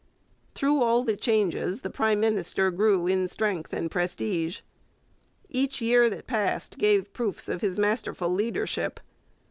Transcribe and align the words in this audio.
Through 0.55 0.81
all 0.81 1.03
the 1.03 1.15
changes 1.15 1.81
the 1.81 1.91
prime 1.91 2.19
minister 2.19 2.71
grew 2.71 3.05
in 3.05 3.27
strength 3.27 3.71
and 3.71 3.91
prestige. 3.91 4.61
Each 5.47 5.79
year 5.79 6.09
that 6.09 6.25
passed 6.25 6.79
gave 6.79 7.13
proofs 7.13 7.47
of 7.47 7.61
his 7.61 7.77
masterful 7.77 8.29
leadership. 8.33 8.99